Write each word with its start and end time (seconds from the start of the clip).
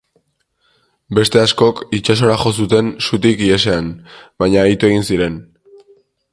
Beste 1.17 1.41
askok 1.41 1.83
itsasora 1.99 2.37
jo 2.45 2.55
zuten 2.63 2.89
sutik 3.09 3.45
ihesean, 3.49 3.93
baina 4.45 4.67
ito 4.75 4.93
egin 4.93 5.09
ziren. 5.13 5.41